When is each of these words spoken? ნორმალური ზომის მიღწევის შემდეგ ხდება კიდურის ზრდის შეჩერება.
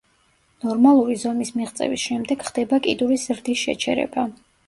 ნორმალური 0.63 1.17
ზომის 1.23 1.51
მიღწევის 1.59 2.05
შემდეგ 2.07 2.45
ხდება 2.49 2.81
კიდურის 2.87 3.29
ზრდის 3.31 3.67
შეჩერება. 3.67 4.27